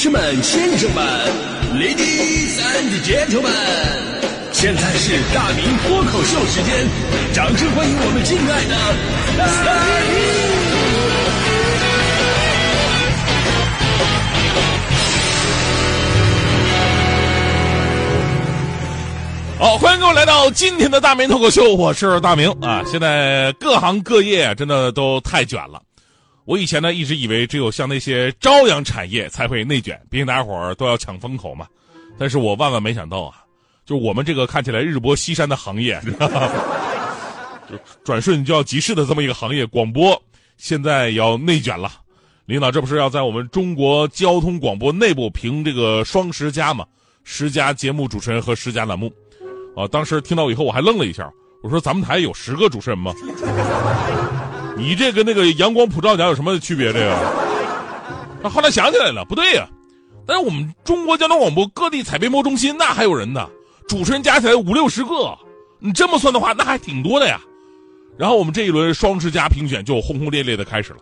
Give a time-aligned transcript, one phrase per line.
[0.00, 1.04] 士们、先生们
[1.74, 3.50] ，Ladies and Gentlemen，
[4.52, 6.86] 现在是大明脱口秀时间，
[7.34, 8.76] 掌声欢迎我们敬爱的
[9.64, 9.74] 大
[19.58, 19.58] 明！
[19.58, 22.84] 好，欢迎各位来到今天的大明脱口秀，我是大明啊。
[22.88, 25.82] 现在各行各业真的都太卷了。
[26.48, 31.66] 我以前呢一直以为只有像那些朝阳产业才会内卷，毕竟大家伙儿都要抢风口嘛。
[32.18, 33.44] 但是我万万没想到啊，
[33.84, 36.00] 就我们这个看起来日薄西山的行业，
[37.68, 40.18] 就转瞬就要即逝的这么一个行业，广播
[40.56, 41.92] 现在要内卷了。
[42.46, 46.82] 领导这不是要在我们中国交通广播内部评这个双十佳嘛？
[47.24, 49.12] 十佳节目主持人和十佳栏目。
[49.76, 49.86] 啊！
[49.88, 51.30] 当时听到以后，我还愣了一下。
[51.62, 53.12] 我说：“咱们台有十个主持人吗？
[54.78, 56.92] 你这跟那个阳光普照奖有什么区别？
[56.92, 57.16] 这个？”
[58.40, 59.68] 那后来想起来了，不对呀。
[60.26, 63.48] 但是我们中国交通广播各地采编播中心那还有人呢，
[63.88, 65.36] 主持人加起来五六十个。
[65.80, 67.40] 你这么算的话，那还挺多的呀。
[68.16, 70.98] 然后我们这一轮双十佳评选就轰轰烈烈的开始了。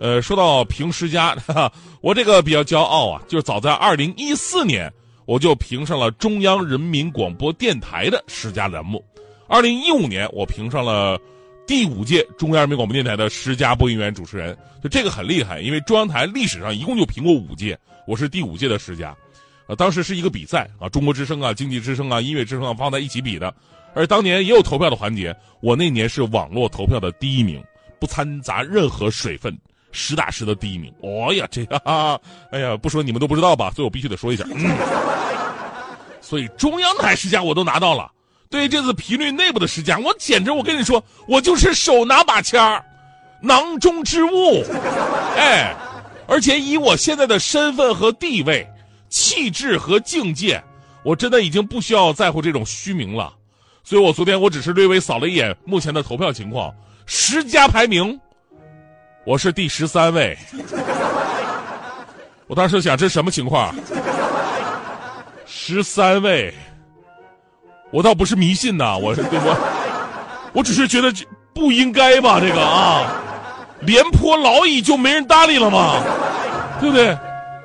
[0.00, 1.36] 呃，说到评十佳，
[2.00, 4.92] 我这个比较骄傲啊，就是早在二零一四年。
[5.24, 9.02] 我就评上了中央人民广播电台的十佳栏目。
[9.46, 11.16] 二零一五年，我评上了
[11.66, 14.56] 第五届中央人民广播电台的十佳播音员主持人。
[14.82, 19.16] 就这个很厉害，因为中央台历史上一共就评过五届，我是第五届的十佳。
[19.66, 23.54] 呃，当时是一个比赛啊，中国之声啊、经济之声啊、音乐之声啊放在一起比的。
[23.94, 27.62] 而当年也有投票的环节，我那年是网络投票的第一名，
[28.00, 29.56] 不掺杂任何水分。
[29.94, 31.76] 实打实的第一名，哦呀，这个，
[32.50, 33.70] 哎呀，不说你们都不知道吧？
[33.76, 34.42] 所以我必须得说一下。
[36.18, 38.10] 所以中央台十佳我都拿到了，
[38.52, 42.84] 对于这次频率内部的十佳，我简直，我跟你说，我就是手拿把掐，
[43.40, 44.62] 囊中之物，
[45.38, 45.74] 哎，
[46.28, 48.68] 而且以我现在的身份和地位、
[49.08, 50.62] 气质和境界，
[51.02, 53.32] 我真的已经不需要在乎这种虚名了。
[53.82, 56.72] 所以我昨天我只是略微扫了一眼目前的投票情况，
[57.06, 58.20] 十佳排名。
[59.24, 60.36] 我是第十三位，
[62.46, 63.74] 我当时想这什么情况？
[65.46, 66.52] 十三位，
[67.92, 69.56] 我倒不是迷信呐，我是我，
[70.54, 71.12] 我只是觉得
[71.54, 73.04] 不应该吧，这个啊，
[73.80, 76.02] 廉颇老矣就没人搭理了吗？
[76.80, 77.16] 对不对？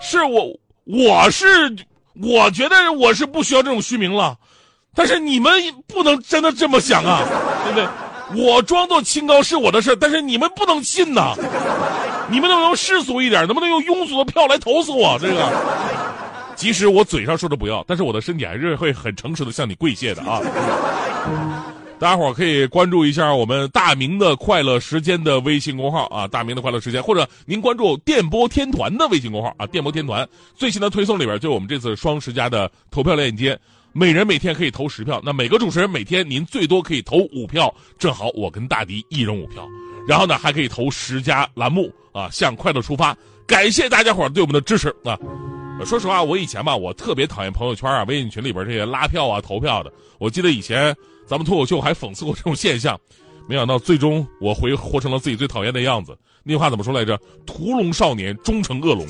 [0.00, 0.46] 是我，
[0.84, 1.46] 我是
[2.22, 4.36] 我觉得我是不需要这种虚名了，
[4.94, 5.52] 但是你们
[5.86, 7.20] 不能真的这么想啊，
[7.64, 7.86] 对不对？
[8.34, 11.34] 我装作清高是我的事但是你们不能信呐！
[12.30, 13.44] 你们能不能世俗一点？
[13.46, 15.18] 能不能用庸俗的票来投死我？
[15.20, 15.52] 这个，
[16.62, 20.40] 即使我嘴上说着不要，但是我的身体还是会很诚实的向你跪谢的啊！
[21.98, 30.24] 大家伙可以关注一下我们大明的快乐时间的微信公号啊，大明的快乐时间，或者您关注电波天团的微信公号啊，电波天团
[30.54, 33.58] 最新的推送里边就有我们这次双十佳的投票链接。
[33.92, 39.66] 每人每天可以投十票，那每个主持人每天您最多可以投五票，正好我跟大迪一人五票，
[40.06, 43.16] 然后呢还可以投十佳栏目啊，向快乐出发，
[43.48, 45.18] 感谢大家伙对我们的支持啊！
[45.84, 49.92] 说实话，我以前吧，我特别讨厌朋友圈啊、微信群里边这些拉票啊、投票的。
[50.18, 50.94] 我记得以前
[51.26, 52.98] 咱们脱口秀还讽刺过这种现象，
[53.48, 56.16] 没想到最终我回活成了自己最讨厌的样子。
[56.44, 57.18] 那句话怎么说来着？
[57.44, 59.04] 屠龙少年终成恶龙。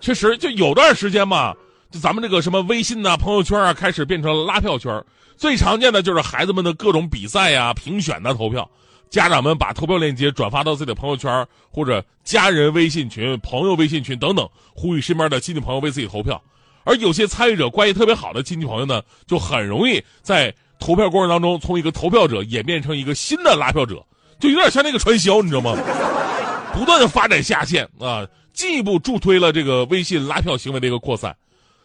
[0.00, 1.54] 确实，就有段时间嘛。
[1.90, 5.04] 就咱们这个什么微信呐、朋友圈啊，开始变成了拉票圈
[5.36, 8.70] 最常见的就是孩子们的各种比赛呀、评选的投票。
[9.10, 16.40] 家长们把投票链接转发到自己的朋友圈或者家人微信群、朋友微信群等等，呼吁身边的亲戚朋友为自己投票。
[16.84, 24.02] 而有些参与者关系特别好的亲戚朋友呢，就很容易在投票过程当中从一个投票者演变成一个新的拉票者，
[24.38, 25.76] 就有点像那个传销，你知道吗？
[26.72, 31.36] 不断的发展下线啊，进一步助推了这个微信拉票行为的一个扩散。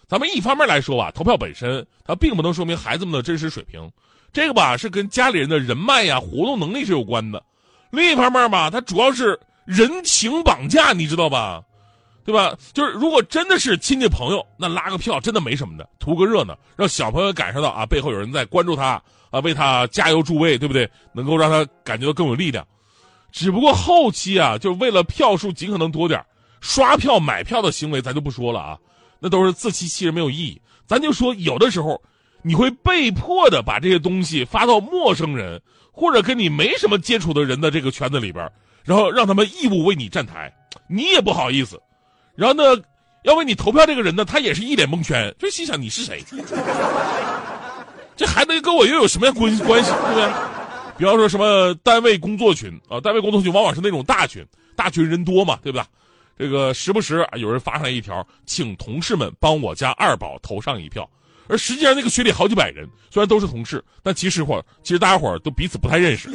[0.07, 3.91] 咱们一方面来说吧，投票本身它并不能说明孩子们的真实水平，
[4.35, 7.41] 这个吧是跟家里人的人脉呀、活动能力是有关的。
[7.89, 11.63] 另一方面吧，它主要是人情绑架，你知道吧？
[12.25, 12.53] 对吧？
[12.73, 20.89] 就是如果真的是亲戚朋友，那拉个票真的没什么的，图个热闹，让小朋友感受到啊背后有人在关注他啊，为他加油助威，对不对？
[21.13, 22.67] 能够让他感觉到更有力量。
[23.31, 26.21] 只不过后期啊，就是为了票数尽可能多点
[26.59, 28.77] 刷票买票的行为咱就不说了啊。
[29.17, 30.61] 那都是自欺欺人，没有意义。
[30.85, 32.01] 咱就说，有的时候
[32.47, 35.59] 你会被迫的把这些东西发到陌生人
[35.91, 38.47] 或者跟你没什么接触的人的这个圈子里边，
[38.83, 40.53] 然后让他们义务为你站台，
[40.87, 41.81] 你也不好意思。
[42.35, 42.79] 然后呢，
[43.23, 46.23] 要为你投票这个人呢，他也是一脸蒙圈，就心想你是谁？
[48.15, 49.89] 这还能跟我又有什么样关关系？
[49.89, 50.29] 对不对？
[50.99, 54.45] 比方说什么单位工作群啊，单位工作群往往是那种大群，
[54.75, 55.87] 大群人多嘛，对吧？
[56.37, 61.09] 这个时不时有人发上来一条，请同事们帮我家二宝投上一票。
[61.47, 66.29] 而实际上那个群里好几百人，虽然都是同事，但其实伙其实大家伙都彼此不太认识。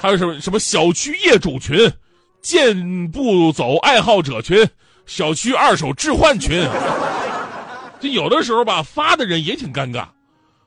[0.00, 1.90] 还有什么什么小区业主群、
[2.40, 4.64] 健步走爱好者群、
[5.06, 6.64] 小区二手置换群，
[7.98, 10.02] 就有的时候吧，发的人也挺尴尬，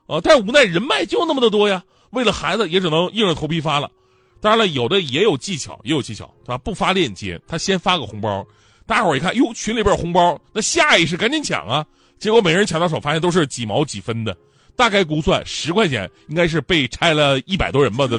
[0.06, 3.90] 啊，但无奈人脉就那么的多呀，为了孩子也只能硬着头皮发了。
[4.40, 6.58] 当然了，有的也有技巧，也有技巧，对吧？
[6.58, 8.44] 不发链接，他先发个红包，
[8.86, 11.86] 大家伙一看，哟，群里边有红包，那下意识赶紧抢啊。
[12.22, 14.36] 结果每人抢到手，发现都是几毛几分的，
[14.76, 18.06] 大概估算十块钱应该是被拆了一百多人吧。
[18.06, 18.16] 的。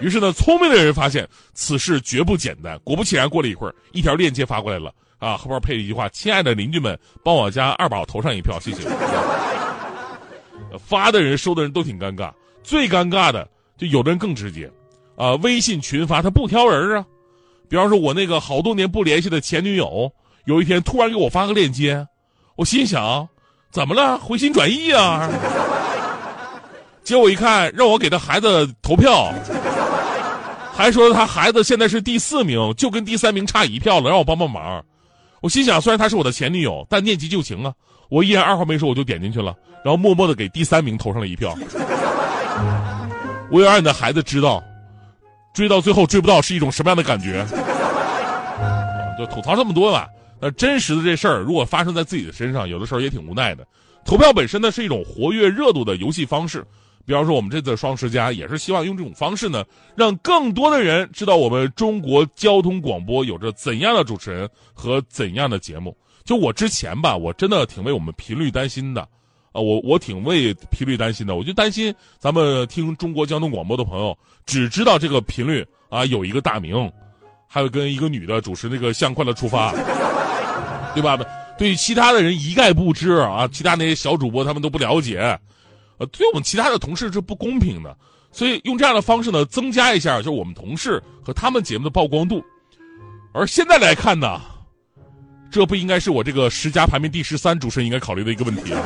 [0.00, 2.78] 于是呢，聪明的人发现此事绝不简单。
[2.84, 8.88] 果不其然，过了一会儿，一条链接发过来了啊，后边配了一句话：“亲爱的邻居们，帮我家二宝投上一票，谢谢。”
[10.82, 12.32] 发的人、收的人都挺尴尬。
[12.62, 13.46] 最尴尬的
[13.76, 14.70] 就有的人更直接，
[15.18, 17.04] 啊，微信群发他不挑人啊。
[17.68, 20.10] 比方说，我那个好多年不联系的前女友，
[20.46, 22.08] 有一天突然给我发个链接。
[22.58, 23.28] 我心想，
[23.70, 24.18] 怎么了？
[24.18, 25.30] 回心转意啊！
[27.04, 29.32] 结果一看，让我给他孩子投票，
[30.74, 34.84] 还说他孩子现在是第四名，就跟第三名差一票了，让我帮帮忙。
[35.40, 37.72] 我心想，虽然她是我的前女友，但念及旧情啊，
[38.08, 41.54] 我依然二话没说，我就点进去了，然后默默的给第三名投上了一票。
[43.52, 44.60] 我要让你的孩子知道，
[45.54, 47.46] 追到最后追不到是一种什么样的感觉。
[49.16, 50.08] 就吐槽这么多吧。
[50.40, 53.66] 那真实的这事儿，如果发生在自己的身上，有的时候也挺无奈的。
[54.04, 56.64] 投票本身呢是一种活跃热度的游戏方式，
[57.04, 59.64] 比方说我们这次双十佳也是希望用这种方式呢，
[59.96, 65.96] 让更多的人知道我们中国交通广播有着怎样的主持人和怎样的节目。
[66.24, 69.02] 就我之前吧，我真的挺为我们频率担心的，
[69.52, 76.90] 啊，我我挺为频率担心的，我就担心咱们听中国交通广播的朋友只知道这个频率啊有一个大名，
[77.46, 79.74] 还有跟一个女的主持那个向快乐出发。
[80.94, 81.18] 对吧？
[81.58, 85.18] 对其他的人一概不知啊，其他那些小主播他们都不了解，
[85.98, 87.96] 呃，对我们其他的同事是不公平的。
[88.30, 92.44] 所以用这样的方式呢，增加一下就是我们同事和他们节目的曝光度。
[93.32, 94.40] 而现在来看呢，
[95.50, 98.80] 这不应该是我这个十佳排名第十三主持人应该考虑的一个问题啊！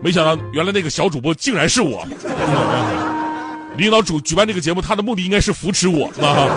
[0.00, 2.06] 没想到原来那个小主播竟然是我。
[3.76, 6.48] 领导主举办这个节目，他的目的应该是扶持我啊，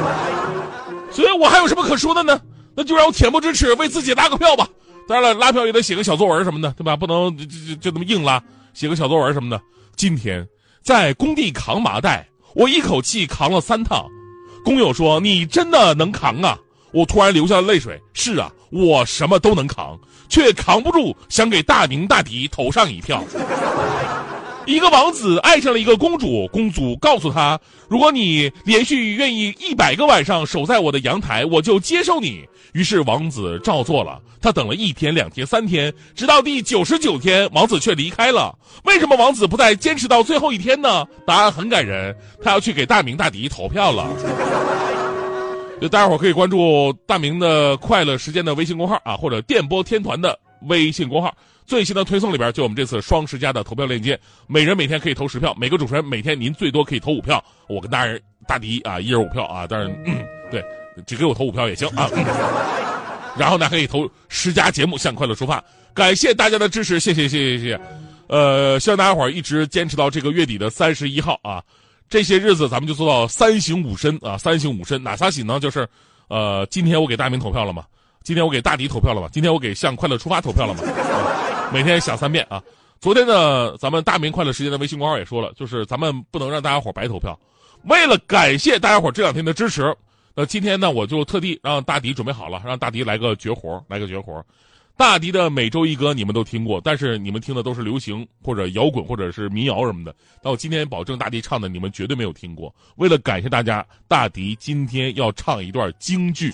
[1.11, 2.39] 所以我还有什么可说的呢？
[2.79, 4.65] 那就让我恬不知耻，为自己拉个票吧。
[5.05, 6.95] 当然了，拉票也得写个小作文什么的，对吧？
[6.95, 8.41] 不能就就就这么硬拉，
[8.73, 9.61] 写个小作文什么的。
[9.97, 10.47] 今天
[10.81, 14.07] 在工地扛麻袋，我一口气扛了三趟。
[14.63, 16.57] 工友说：“你真的能扛啊！”
[16.93, 18.01] 我突然流下了泪水。
[18.13, 19.99] 是啊，我什么都能扛，
[20.29, 23.21] 却扛不住想给大明大迪投上一票。
[24.69, 34.21] 一个王子爱上了一个公主，公主告诉他：“如果你连续愿意一百个晚上守在我的阳台，我就接受你。”于是王子照做了。
[34.39, 38.55] 他等了一天、两天、三天，直到第九十九天，王子却离开了。
[38.83, 41.03] 为什么王子不再坚持到最后一天呢？
[41.25, 44.07] 答案很感人，他要去给大明大迪投票了。
[45.81, 50.37] 就大家伙可以关注大明的快乐时间的微信公号啊，或者电波天团的
[50.67, 51.33] 微信公号。
[51.69, 60.65] 最新的推送里边就我们这次双十佳的投票链接，每人每天可以投十票，每个主持人每天您最多可以投五票，我跟大人大迪啊一人五票啊，但是 嗯对，
[61.05, 62.09] 只给我投五票也行啊。
[63.37, 67.79] 然后呢，可以投十佳节目向快乐出发，感谢大家的支持，谢谢谢谢谢谢。
[68.25, 71.61] 呃，希望大家伙儿一直坚持到这个月底的三十一号啊，
[72.09, 75.59] 这些日子咱们就做到三省吾身啊，三省吾身哪仨省呢？
[75.59, 75.87] 就是
[76.29, 77.83] 呃，今天我给大明投票了吗？
[78.23, 79.29] 今天我给大迪投票了吗？
[79.31, 80.81] 今天我给向快乐出发投票了吗？
[81.73, 82.61] 每天想三遍啊！
[82.99, 87.39] 昨天呢，咱们大明快乐时间的微信公号也说了，就是咱们不能让大家伙白投票。
[87.83, 89.95] 为了感谢大家伙这两天的支持，
[90.35, 94.43] 那今天呢，我就特地让大迪准备好了，让大迪来个绝活，来个绝活。
[94.97, 100.13] 大迪的每周一歌你们都听过，但是你们听的都是流行或者摇滚或者是民谣什么的。
[100.41, 102.73] 但我今天保证大迪唱的你们绝对没有听过。
[102.95, 106.51] 为了感谢大家，大迪今天要唱一段京剧。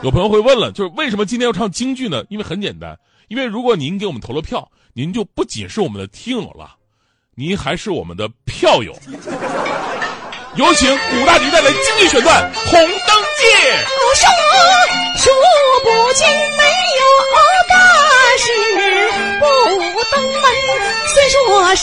[0.00, 2.24] 有朋友会问了，就是为什么今天要唱京剧呢？
[2.28, 2.96] 因为很简单。
[3.28, 6.74] 因为如果您给我们投了票，您就不仅是我们的听友了，
[7.34, 8.92] 您还是我们的票友。
[10.56, 12.94] 有请古大迪带来经济选段《红灯记》。
[15.18, 15.30] 数
[15.82, 17.02] 不清没有
[17.68, 17.74] 大
[18.38, 18.46] 事
[20.10, 20.42] 登门，
[21.14, 21.82] 虽说是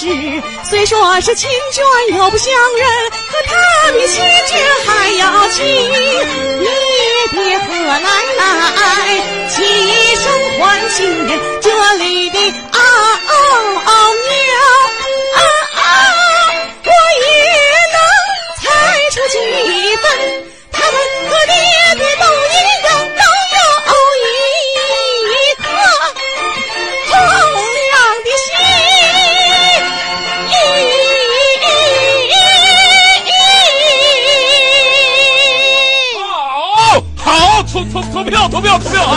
[0.70, 1.82] 虽说是亲眷
[2.16, 2.88] 又不相认，
[3.32, 3.52] 可他
[3.94, 4.54] 比亲眷
[4.86, 5.64] 还要亲。
[6.60, 6.66] 你
[7.32, 8.40] 爹和奶奶
[9.50, 9.54] 齐
[10.16, 10.24] 声
[10.60, 11.00] 唤醒
[11.62, 12.38] 这里的
[12.72, 12.80] 嗷
[13.28, 13.34] 嗷
[13.82, 13.90] 啊
[14.24, 14.54] 娘，
[38.68, 39.15] 없어.